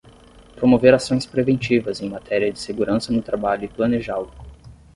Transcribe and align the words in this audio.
Promover 0.55 0.95
ações 0.95 1.27
preventivas 1.27 2.01
em 2.01 2.09
matéria 2.09 2.51
de 2.51 2.57
segurança 2.57 3.13
no 3.13 3.21
trabalho 3.21 3.65
e 3.65 3.69
planejá-lo. 3.69 4.31